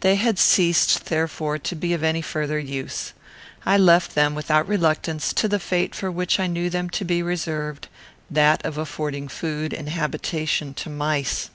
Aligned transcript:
They 0.00 0.16
had 0.16 0.38
ceased, 0.38 1.04
therefore, 1.10 1.58
to 1.58 1.74
be 1.76 1.92
of 1.92 2.02
any 2.02 2.22
further 2.22 2.58
use. 2.58 3.12
I 3.66 3.76
left 3.76 4.14
them, 4.14 4.34
without 4.34 4.66
reluctance, 4.66 5.30
to 5.34 5.46
the 5.46 5.58
fate 5.58 5.94
for 5.94 6.10
which 6.10 6.40
I 6.40 6.46
knew 6.46 6.70
them 6.70 6.88
to 6.88 7.04
be 7.04 7.22
reserved, 7.22 7.88
that 8.30 8.64
of 8.64 8.78
affording 8.78 9.28
food 9.28 9.74
and 9.74 9.90
habitation 9.90 10.72
to 10.72 10.88
mice. 10.88 11.50